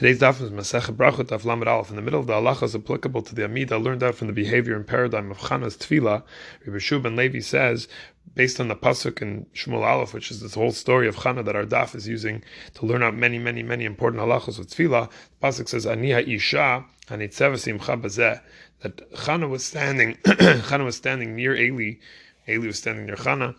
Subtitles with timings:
[0.00, 1.90] Today's daf is Masechet Brachot Daf Lamed Aleph.
[1.90, 4.32] In the middle of the halacha is applicable to the Amida learned out from the
[4.32, 6.22] behavior and paradigm of Chana's Tefillah.
[6.64, 7.86] Rabbi Yehoshua ben Levi says,
[8.34, 11.54] based on the pasuk in Shmuel Aleph, which is this whole story of Chana that
[11.54, 12.42] our daf is using
[12.76, 15.10] to learn out many, many, many important halachos with Tefillah.
[15.38, 18.40] The pasuk says, "Ani ha'isha hanitzevet imcha
[18.80, 21.96] That Chana was standing, Chana was standing near Eli.
[22.48, 23.54] Eli was standing near Chana.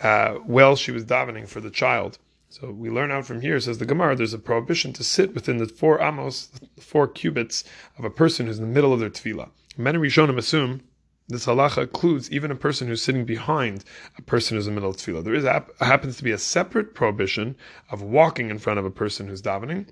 [0.00, 2.18] Uh, while she was davening for the child.
[2.52, 5.58] So we learn out from here, says the Gemara, there's a prohibition to sit within
[5.58, 7.62] the four amos, the four cubits
[7.96, 9.50] of a person who's in the middle of their tefillah.
[9.76, 10.82] Many Rishonim assume
[11.28, 13.84] this halacha includes even a person who's sitting behind
[14.18, 15.22] a person who's in the middle of tefillah.
[15.22, 15.44] There is
[15.78, 17.54] happens to be a separate prohibition
[17.88, 19.86] of walking in front of a person who's davening.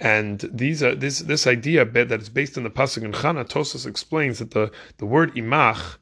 [0.00, 3.46] And these are this this idea that it's based on the pasuk in Chana.
[3.46, 5.98] Tosfos explains that the, the word imach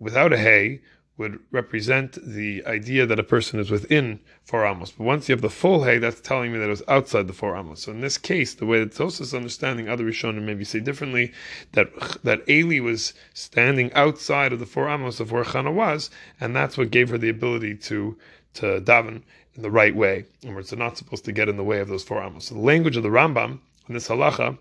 [0.00, 0.80] without a hay
[1.18, 4.92] would represent the idea that a person is within four amos.
[4.92, 7.34] But once you have the full hay, that's telling me that it was outside the
[7.34, 7.82] four amos.
[7.82, 11.32] So in this case, the way that Tosfos understanding other Rishonim maybe say differently,
[11.72, 11.90] that
[12.22, 16.78] that Eli was standing outside of the four amos of where Chana was, and that's
[16.78, 18.16] what gave her the ability to
[18.54, 19.22] to daven
[19.54, 20.24] in the right way.
[20.42, 22.46] And we're not supposed to get in the way of those four amos.
[22.46, 24.56] So the language of the Rambam in this halacha,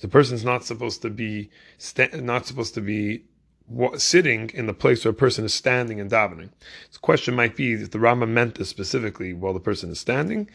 [0.00, 1.50] the person's not supposed to be
[2.14, 3.24] not supposed to be
[3.96, 6.50] sitting in the place where a person is standing and davening.
[6.92, 10.48] The question might be if the Rama meant this specifically while the person is standing.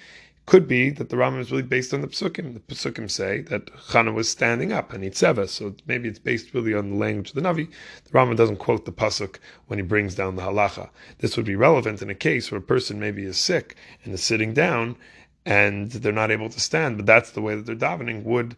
[0.46, 2.54] Could be that the Rama is really based on the Psukim.
[2.54, 6.74] The Psukim say that Chana was standing up and Itzeva, so maybe it's based really
[6.74, 7.70] on the language of the Navi.
[8.04, 10.90] The Rama doesn't quote the Pasuk when he brings down the halacha.
[11.20, 14.22] This would be relevant in a case where a person maybe is sick and is
[14.22, 14.98] sitting down
[15.46, 18.24] and they're not able to stand, but that's the way that they're davening.
[18.24, 18.58] Would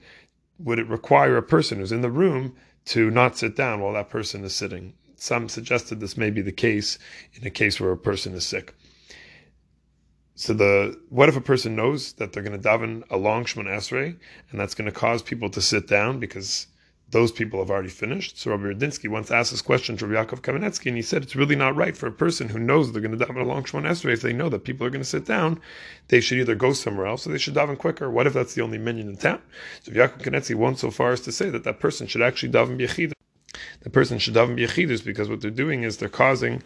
[0.58, 4.10] would it require a person who's in the room to not sit down while that
[4.10, 4.94] person is sitting.
[5.16, 7.00] Some suggested this may be the case
[7.34, 8.76] in a case where a person is sick.
[10.36, 13.68] So the what if a person knows that they're going to daven a long Shemon
[13.68, 14.18] Esrei,
[14.52, 16.68] and that's going to cause people to sit down because
[17.12, 18.40] those people have already finished.
[18.40, 21.36] So Rabbi Radinsky once asked this question to Rabbi Yaakov Kamenetsky, and he said it's
[21.36, 23.84] really not right for a person who knows they're going to daven a long Shemon
[23.84, 24.14] Esrei.
[24.14, 25.62] If they know that people are going to sit down,
[26.08, 28.10] they should either go somewhere else or they should daven quicker.
[28.10, 29.42] What if that's the only minyan in town?
[29.84, 32.80] So Yaakov Kamenetsky went so far as to say that that person should actually daven
[32.80, 33.14] b'yechid.
[33.82, 36.64] The person should daven b'yechidus because what they're doing is they're causing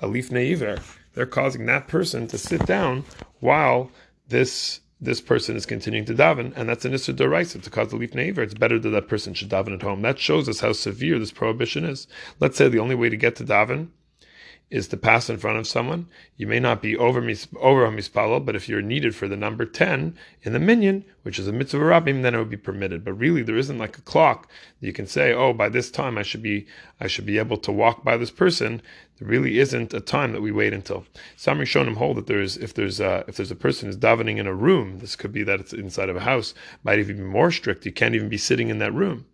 [0.00, 0.78] a lifnei iver.
[1.14, 3.04] They're causing that person to sit down
[3.40, 3.90] while
[4.28, 7.96] this this person is continuing to daven, and that's an issur d'oraisa to cause the
[7.96, 8.42] lifnei iver.
[8.42, 10.02] It's better that that person should daven at home.
[10.02, 12.06] That shows us how severe this prohibition is.
[12.38, 13.88] Let's say the only way to get to daven
[14.72, 16.06] is to pass in front of someone.
[16.38, 20.16] You may not be over over mispalal, but if you're needed for the number ten
[20.42, 23.04] in the minyan, which is a mitzvah rabbim, then it would be permitted.
[23.04, 24.48] But really, there isn't like a clock
[24.80, 26.66] you can say, "Oh, by this time I should be
[26.98, 28.80] I should be able to walk by this person."
[29.18, 31.04] There really isn't a time that we wait until.
[31.36, 34.46] Some Rishonim hold that there's if there's a, if there's a person who's davening in
[34.46, 37.50] a room, this could be that it's inside of a house, might even be more
[37.50, 37.84] strict.
[37.84, 39.26] You can't even be sitting in that room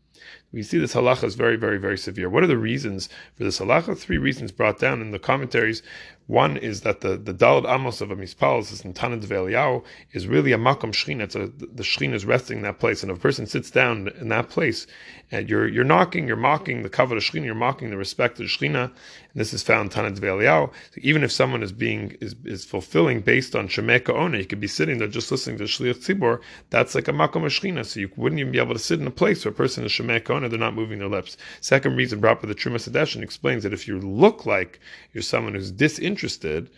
[0.53, 2.31] we see this halacha is very, very, very severe.
[2.31, 3.99] What are the reasons for this halacha?
[3.99, 5.83] Three reasons brought down in the commentaries.
[6.27, 9.51] One is that the, the Daled Amos of a Mispal, this is in Tanna D'vei
[9.51, 9.83] Eliyahu,
[10.13, 11.23] is really a Makom Shechina.
[11.23, 13.03] It's a, the Shechina is resting in that place.
[13.03, 14.87] And if a person sits down in that place,
[15.31, 18.85] and you're you're knocking, you're mocking the of Shechina, you're mocking the respect of Shechina.
[18.85, 20.71] And this is found in Tanna D'vei Eliyahu.
[20.91, 24.61] So even if someone is being is, is fulfilling based on Shomea K'oneh, you could
[24.61, 27.87] be sitting there just listening to Shliach Tzibor, that's like a Makom Shechina.
[27.87, 29.93] So you wouldn't even be able to sit in a place where a person is
[29.93, 31.37] Shemeka Ona, they're not moving their lips.
[31.61, 34.81] Second reason brought by the Trumas Hadeshen explains that if you look like
[35.13, 36.71] you're someone who's disinterested,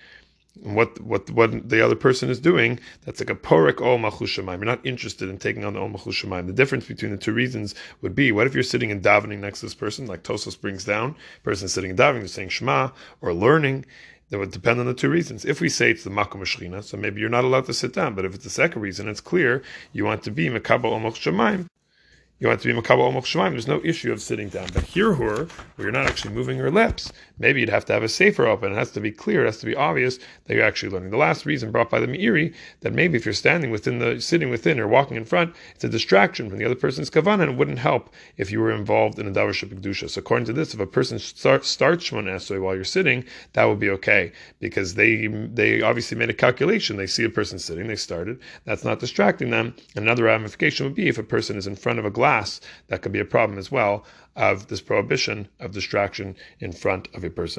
[0.64, 4.30] in what what what the other person is doing, that's like a porek ol malchus
[4.30, 4.56] shamayim.
[4.56, 6.46] You're not interested in taking on the ol malchus shamayim.
[6.46, 9.60] The difference between the two reasons would be: what if you're sitting and davening next
[9.60, 13.32] to this person, like Tosfos brings down, person sitting and davening, they're saying Shema or
[13.32, 13.86] learning.
[14.30, 15.44] That would depend on the two reasons.
[15.44, 18.14] If we say it's the makom so maybe you're not allowed to sit down.
[18.14, 19.60] But if it's the second reason, it's clear
[19.92, 21.66] you want to be mekabel ol malchus shamayim
[22.40, 24.66] you want to be makabel omach shemaim, there's no issue of sitting down.
[24.72, 25.46] But here, where
[25.76, 28.72] you're not actually moving your lips, maybe you'd have to have a sefer open.
[28.72, 29.42] It has to be clear.
[29.42, 31.10] It has to be obvious that you're actually learning.
[31.10, 34.48] The last reason brought by the Meiri that maybe if you're standing within the sitting
[34.48, 37.56] within or walking in front, it's a distraction from the other person's kavanah, and it
[37.58, 40.08] wouldn't help if you were involved in a davar shebikdusha.
[40.08, 43.22] So according to this, if a person start, starts shmon esrei while you're sitting,
[43.52, 46.96] that would be okay because they they obviously made a calculation.
[46.96, 48.40] They see a person sitting, they started.
[48.64, 49.74] That's not distracting them.
[49.94, 52.29] Another ramification would be if a person is in front of a glass
[52.88, 54.04] that could be a problem as well
[54.36, 57.48] of this prohibition of distraction in front of a person.